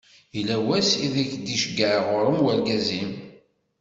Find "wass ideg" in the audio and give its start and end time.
0.65-1.29